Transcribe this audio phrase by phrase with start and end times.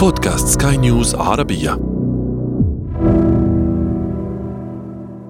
[0.00, 1.78] بودكاست سكاي نيوز عربية.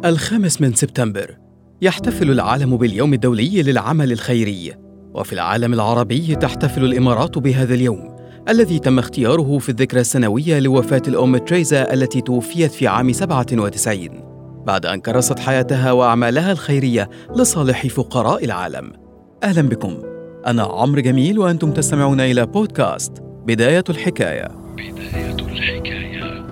[0.04, 1.36] الخامس من سبتمبر
[1.82, 4.74] يحتفل العالم باليوم الدولي للعمل الخيري
[5.14, 8.16] وفي العالم العربي تحتفل الإمارات بهذا اليوم
[8.48, 14.08] الذي تم اختياره في الذكرى السنوية لوفاة الأم تريزا التي توفيت في عام 97
[14.66, 18.92] بعد أن كرست حياتها وأعمالها الخيرية لصالح فقراء العالم.
[19.44, 19.98] أهلا بكم.
[20.46, 24.48] أنا عمرو جميل وأنتم تستمعون إلى بودكاست بداية الحكاية.
[24.74, 26.46] بداية الحكاية.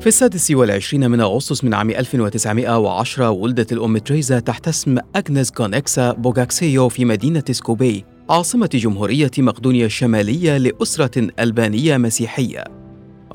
[0.00, 6.12] في السادس والعشرين من أغسطس من عام 1910 ولدت الأم تريزا تحت اسم أغنس كونكسا
[6.12, 12.64] بوغاكسيو في مدينة سكوبي عاصمة جمهورية مقدونيا الشمالية لأسرة ألبانية مسيحية.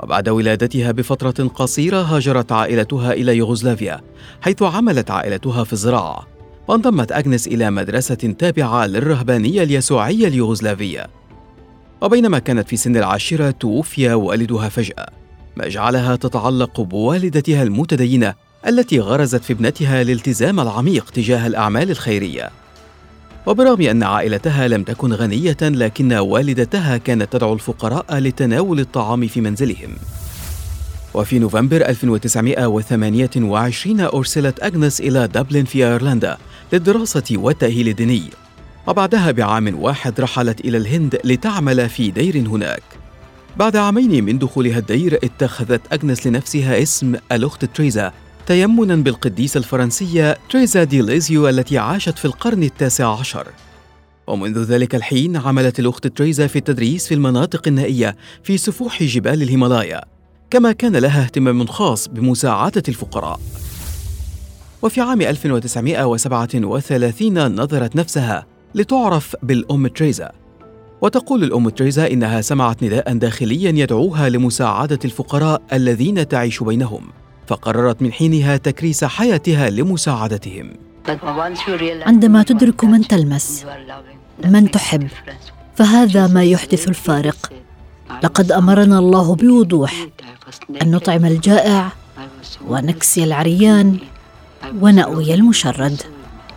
[0.04, 4.02] وبعد ولادتها بفترة قصيرة هاجرت عائلتها إلى يوغوسلافيا
[4.42, 6.28] حيث عملت عائلتها في الزراعة.
[6.68, 11.21] وانضمت أغنس إلى مدرسة تابعة للرهبانية اليسوعية اليوغوسلافية.
[12.02, 15.10] وبينما كانت في سن العاشرة توفي والدها فجأة
[15.56, 18.34] ما جعلها تتعلق بوالدتها المتدينة
[18.68, 22.50] التي غرزت في ابنتها الالتزام العميق تجاه الأعمال الخيرية.
[23.46, 29.90] وبرغم أن عائلتها لم تكن غنية لكن والدتها كانت تدعو الفقراء لتناول الطعام في منزلهم.
[31.14, 36.38] وفي نوفمبر 1928 أرسلت أغنس إلى دبلن في أيرلندا
[36.74, 38.24] للدراسة والتأهيل الديني.
[38.88, 42.84] وبعدها بعام واحد رحلت إلى الهند لتعمل في دير هناك.
[43.58, 48.12] بعد عامين من دخولها الدير اتخذت أغنس لنفسها اسم الأخت تريزا
[48.48, 53.48] تيمنا بالقديسة الفرنسية تريزا دي ليزيو التي عاشت في القرن التاسع عشر.
[54.28, 60.02] ومنذ ذلك الحين عملت الأخت تريزا في التدريس في المناطق النائية في سفوح جبال الهيمالايا
[60.50, 63.40] كما كان لها اهتمام خاص بمساعدة الفقراء.
[64.82, 70.32] وفي عام 1937 نظرت نفسها لتعرف بالأم تريزا.
[71.02, 77.08] وتقول الأم تريزا إنها سمعت نداء داخليا يدعوها لمساعدة الفقراء الذين تعيش بينهم
[77.48, 80.74] فقررت من حينها تكريس حياتها لمساعدتهم.
[82.02, 83.66] عندما تدرك من تلمس
[84.46, 85.08] من تحب
[85.76, 87.52] فهذا ما يحدث الفارق.
[88.24, 90.08] لقد أمرنا الله بوضوح
[90.82, 91.92] أن نطعم الجائع
[92.68, 93.98] ونكسي العريان
[94.82, 96.02] ونأوي المشرد.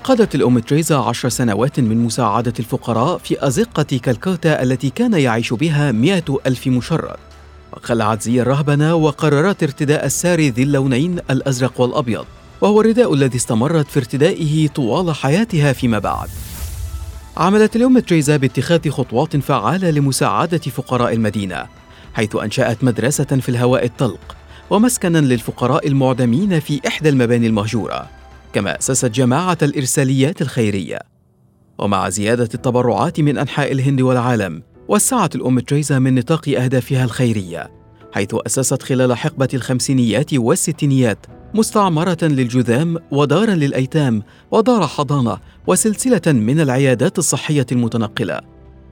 [0.05, 5.93] قضت الأم تريزا عشر سنوات من مساعدة الفقراء في أزقة كالكوتا التي كان يعيش بها
[5.93, 7.17] مئة ألف مشرد.
[7.73, 12.25] وخلعت زي الرهبنة وقررت ارتداء الساري ذي اللونين الأزرق والأبيض
[12.61, 16.29] وهو الرداء الذي استمرت في ارتدائه طوال حياتها فيما بعد.
[17.37, 21.67] عملت الأم تريزا باتخاذ خطوات فعالة لمساعدة فقراء المدينة
[22.15, 24.37] حيث أنشأت مدرسة في الهواء الطلق
[24.71, 28.24] ومسكنا للفقراء المعدمين في إحدى المباني المهجورة.
[28.55, 30.99] كما أسست جماعة الإرساليات الخيرية.
[31.79, 37.71] ومع زيادة التبرعات من أنحاء الهند والعالم وسعت الأم تريزا من نطاق أهدافها الخيرية
[38.13, 47.19] حيث أسست خلال حقبة الخمسينيات والستينيات مستعمرة للجذام ودارا للأيتام ودار حضانة وسلسلة من العيادات
[47.19, 48.41] الصحية المتنقلة.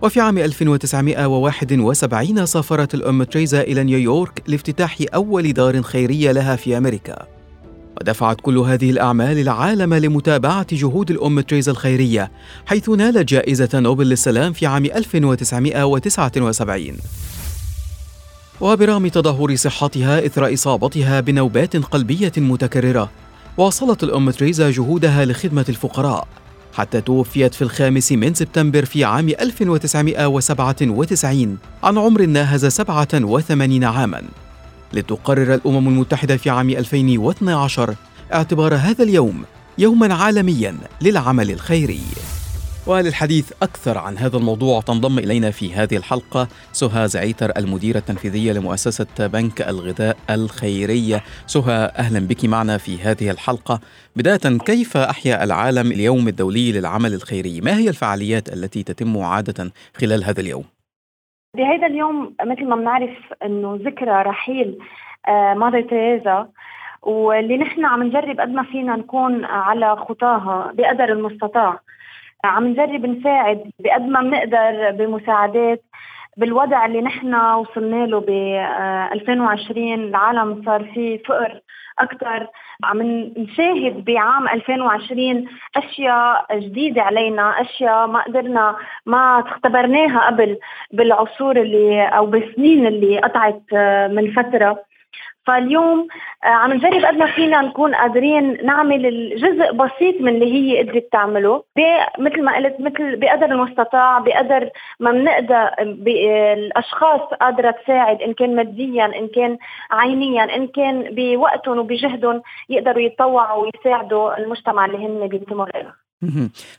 [0.03, 7.42] وفي عام 1971 سافرت الأم تريزا إلى نيويورك لافتتاح أول دار خيرية لها في أمريكا.
[8.03, 12.31] ودفعت كل هذه الأعمال العالم لمتابعة جهود الأم تريزا الخيرية
[12.67, 16.97] حيث نالت جائزة نوبل للسلام في عام 1979
[18.61, 23.11] وبرغم تدهور صحتها إثر إصابتها بنوبات قلبية متكررة
[23.57, 26.29] واصلت الأم تريزا جهودها لخدمة الفقراء
[26.73, 34.23] حتى توفيت في الخامس من سبتمبر في عام 1997 عن عمر ناهز 87 عاماً.
[34.95, 37.95] لتقرر الأمم المتحدة في عام 2012
[38.35, 39.45] اعتبار هذا اليوم
[39.79, 42.01] يوما عالميا للعمل الخيري.
[42.87, 49.07] وللحديث أكثر عن هذا الموضوع تنضم إلينا في هذه الحلقة سهى زعيتر المديرة التنفيذية لمؤسسة
[49.19, 53.81] بنك الغذاء الخيرية سهى أهلا بك معنا في هذه الحلقة.
[54.17, 60.25] بداية كيف أحيا العالم اليوم الدولي للعمل الخيري؟ ما هي الفعاليات التي تتم عادة خلال
[60.25, 60.65] هذا اليوم؟
[61.57, 64.79] بهذا اليوم مثل ما بنعرف إنه ذكرى رحيل
[65.29, 66.49] آه، مادر تيريزا
[67.03, 71.79] واللي نحن عم نجرب قد ما فينا نكون على خطاها بقدر المستطاع.
[72.45, 75.83] عم نجرب نساعد بقد ما بنقدر بمساعدات
[76.37, 78.31] بالوضع اللي نحن وصلنا له ب
[79.13, 81.61] 2020 آه، العالم صار فيه فقر
[81.99, 82.47] أكثر
[82.85, 83.03] عم
[83.37, 88.77] نشاهد بعام 2020 أشياء جديدة علينا أشياء ما قدرنا
[89.07, 90.59] ما اختبرناها قبل
[90.93, 94.92] بالعصور اللي أو بالسنين اللي قطعت آه، من فترة.
[95.47, 96.09] فاليوم
[96.45, 101.09] آه، عم نجرب قد ما فينا نكون قادرين نعمل الجزء بسيط من اللي هي قدرت
[101.13, 101.65] تعمله.
[102.19, 104.71] مثل ما قلت مثل بقدر المستطاع بقدر
[105.01, 105.71] ما بنقدر
[106.53, 109.59] الأشخاص قادرة تساعد إن كان ماديا إن كان
[109.91, 116.02] عينيا إن كان بوقتهم وبجهدهم يقدروا يتطوعوا ويساعدوا المجتمع اللي هن بينتموا له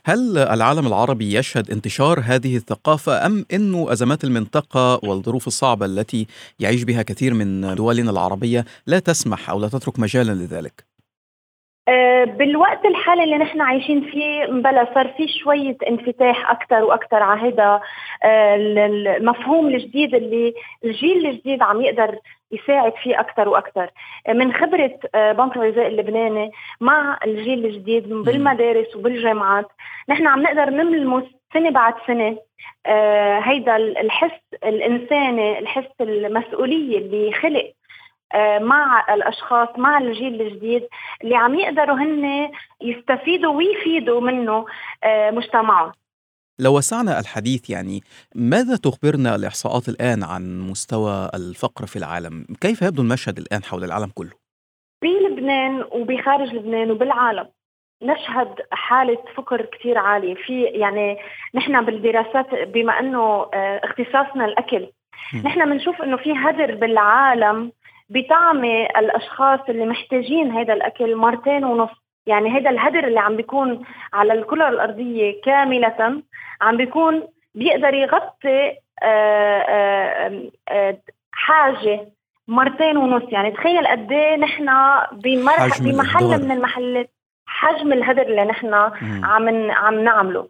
[0.04, 6.26] هل العالم العربي يشهد انتشار هذه الثقافة أم أنه أزمات المنطقة والظروف الصعبة التي
[6.60, 10.93] يعيش بها كثير من دولنا العربية لا تسمح أو لا تترك مجالا لذلك؟
[11.88, 17.40] آه، بالوقت الحالي اللي نحن عايشين فيه بلا صار في شوية انفتاح أكثر وأكثر على
[17.40, 17.80] هذا
[18.24, 20.54] آه، المفهوم الجديد اللي
[20.84, 22.18] الجيل الجديد عم يقدر
[22.52, 23.90] يساعد فيه أكثر وأكثر
[24.28, 26.50] من خبرة آه، بنك الغذاء اللبناني
[26.80, 29.66] مع الجيل الجديد بالمدارس وبالجامعات
[30.08, 32.36] نحن عم نقدر نلمس سنة بعد سنة.
[33.42, 37.83] هيدا الحس الإنساني الحس المسؤولية اللي خلق آه،
[38.58, 40.82] مع الأشخاص مع الجيل الجديد
[41.24, 42.50] اللي عم يقدروا هن
[42.80, 44.66] يستفيدوا ويفيدوا منه
[45.04, 45.92] آه، مجتمعهم
[46.58, 48.00] لو وسعنا الحديث يعني
[48.34, 54.10] ماذا تخبرنا الإحصاءات الآن عن مستوى الفقر في العالم؟ كيف يبدو المشهد الآن حول العالم
[54.14, 54.30] كله؟
[55.02, 57.48] بلبنان وبخارج لبنان وبالعالم
[58.02, 61.18] نشهد حالة فقر كثير عالية في يعني
[61.54, 64.90] نحن بالدراسات بما أنه آه، اختصاصنا الأكل
[65.44, 67.72] نحن بنشوف أنه في هدر بالعالم
[68.08, 71.90] بطعمة الأشخاص اللي محتاجين هذا الأكل مرتين ونص.
[72.26, 76.22] يعني هذا الهدر اللي عم بيكون على الكرة الأرضية كاملة
[76.60, 77.22] عم بيكون
[77.54, 80.98] بيقدر يغطي آه، آه، آه،
[81.32, 82.08] حاجة
[82.48, 83.22] مرتين ونص.
[83.32, 84.68] يعني تخيل قد إيه نحن
[85.12, 85.84] بمحل
[86.44, 87.10] من المحلات.
[87.46, 88.74] حجم الهدر اللي نحن
[89.24, 90.48] عم عم نعمله.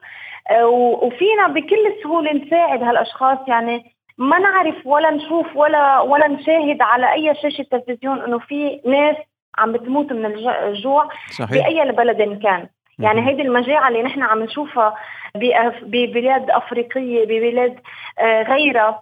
[1.03, 3.39] وفينا بكل سهولة نساعد هالأشخاص.
[3.49, 9.17] يعني ما نعرف ولا نشوف ولا ولا نشاهد على أي شاشة تلفزيون إنه في ناس
[9.59, 11.51] عم بتموت من الجوع صحيح.
[11.51, 12.69] باي بلد كان.
[12.99, 14.95] يعني هيدي المجاعة اللي نحن عم نشوفها
[15.83, 17.81] ببلاد أفريقية ببلاد
[18.19, 19.01] آه، غيرها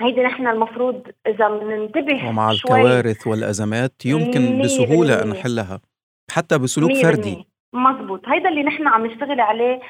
[0.00, 2.80] هيدي نحن المفروض إذا بننتبه ومع شوي.
[2.80, 5.80] الكوارث والأزمات يمكن بسهولة إن نحلها
[6.30, 7.46] حتى بسلوك فردي.
[7.72, 9.80] مزبوط هيدا اللي نحن عم نشتغل عليه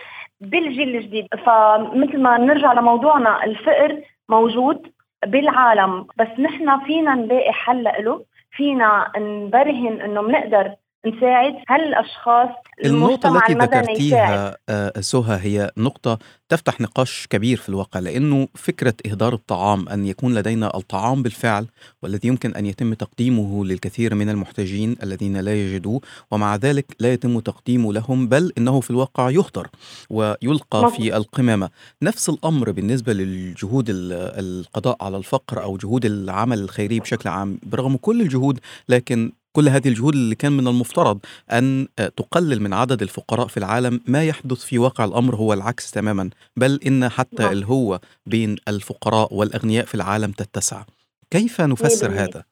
[0.40, 1.26] بالجيل الجديد.
[1.46, 4.92] فمثل ما نرجع لموضوعنا الفقر موجود
[5.26, 10.74] بالعالم بس نحن فينا نلاقي حل له فينا نبرهن إنه بنقدر
[11.06, 12.48] نساعد هالاشخاص
[12.84, 16.18] النقطة التي ذكرتيها آه، سهى هي نقطة
[16.48, 21.66] تفتح نقاش كبير في الواقع لأنه فكرة إهدار الطعام أن يكون لدينا الطعام بالفعل
[22.02, 26.00] والذي يمكن أن يتم تقديمه للكثير من المحتاجين الذين لا يجدوه
[26.30, 29.68] ومع ذلك لا يتم تقديمه لهم بل إنه في الواقع يهدر
[30.10, 30.90] ويلقى مم.
[30.90, 31.70] في القمامة
[32.02, 38.20] نفس الأمر بالنسبة للجهود القضاء على الفقر أو جهود العمل الخيري بشكل عام برغم كل
[38.20, 41.18] الجهود لكن كل هذه الجهود اللي كان من المفترض
[41.52, 46.30] أن تقلل من عدد الفقراء في العالم ما يحدث في واقع الأمر هو العكس تماما
[46.56, 47.52] بل إن حتى نعم.
[47.52, 50.82] الهوة بين الفقراء والأغنياء في العالم تتسع
[51.30, 52.42] كيف نفسر هذا؟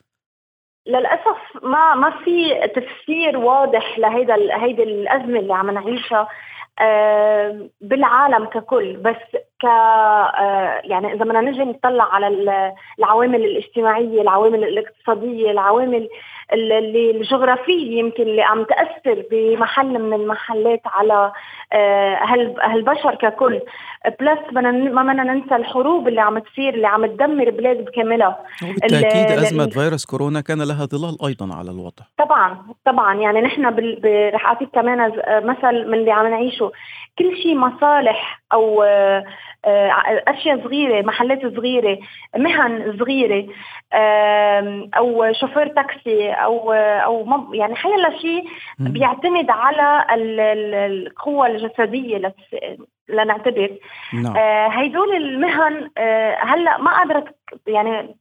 [0.86, 2.34] للأسف ما ما في
[2.76, 4.34] تفسير واضح لهيدا
[4.64, 6.28] هيدي الأزمة اللي عم نعيشها آه،
[7.81, 8.97] بالعالم ككل.
[8.97, 12.29] بس ك آه، يعني إذا بدنا نجي نطلع على
[12.99, 16.09] العوامل الاجتماعية، العوامل الاقتصادية، العوامل
[16.53, 21.32] اللي الجغرافية يمكن اللي عم تأثر بمحل من المحلات على
[21.73, 22.19] آه،
[22.62, 23.61] هالبشر ككل.
[24.21, 28.38] بلس ما بدنا ننسى الحروب اللي عم تصير اللي عم تدمر بلاد بكاملها.
[28.62, 33.14] وبالتأكيد أزمة فيروس كورونا كان لها ظلال أيضا على الوضع طبعا طبعا.
[33.14, 33.64] يعني نحن
[34.35, 36.63] رح أعطيك كمان مثل من اللي عم نعيشه.
[37.18, 39.25] كل شيء مصالح أو آه،
[40.28, 41.99] أشياء صغيرة محلات صغيرة
[42.37, 43.47] مهن صغيرة
[44.97, 48.44] أو شوفير تاكسي أو أو يعني حيلا شيء
[48.78, 52.35] بيعتمد على القوة الجسدية
[53.09, 53.78] لنعتبر.
[54.12, 54.37] نعم.
[54.37, 57.25] آه، هيدول المهن آه، هلأ ما قادرة
[57.66, 58.16] يعني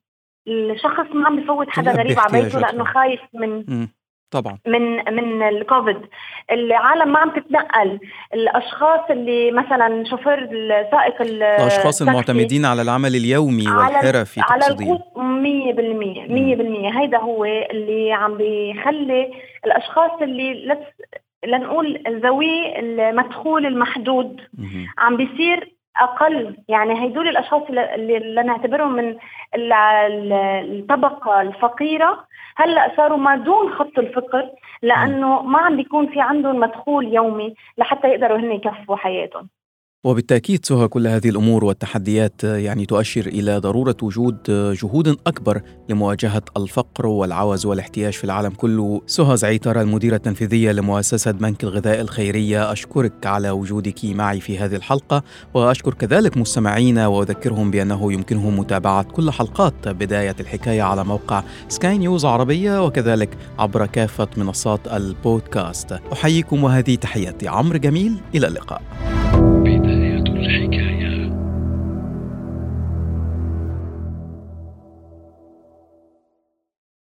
[0.47, 3.88] الشخص ما عم بفوت حدا غريب على بيته لأنه خايف من
[4.33, 4.57] طبعا.
[4.67, 5.97] من من الكوفيد.
[6.51, 7.99] العالم ما عم تتنقل.
[8.33, 10.49] الأشخاص اللي مثلا شوفير
[10.91, 15.19] سائق الأشخاص المعتمدين على العمل اليومي والحرفي على القوت 100%
[16.27, 19.31] 100% هيدا هو اللي عم بيخلي
[19.65, 20.77] الأشخاص اللي
[21.47, 24.41] لنقول ذوي المدخول المحدود
[24.97, 26.57] عم بيصير أقل.
[26.67, 29.17] يعني هدول الأشخاص اللي لنعتبرهم من
[29.55, 34.50] الطبقة الفقيرة هلأ صاروا ما دون خط الفقر
[34.81, 39.50] لأنه ما عم بيكون في عندهم مدخول يومي لحتى يقدروا هن يكفوا حياتهم.
[40.03, 44.38] وبالتأكيد سهى كل هذه الأمور والتحديات يعني تؤشر إلى ضرورة وجود
[44.81, 49.01] جهود أكبر لمواجهة الفقر والعوز والاحتياج في العالم كله.
[49.07, 55.24] سهى زعيتر المديرة التنفيذية لمؤسسة بنك الغذاء الخيرية أشكرك على وجودك معي في هذه الحلقة
[55.53, 62.25] وأشكر كذلك مستمعينا وأذكرهم بأنه يمكنهم متابعة كل حلقات بداية الحكاية على موقع سكاي نيوز
[62.25, 65.91] عربية وكذلك عبر كافة منصات البودكاست.
[66.13, 69.12] أحييكم وهذه تحياتي عمرو جميل إلى اللقاء.
[70.43, 70.82] بداية الحكاية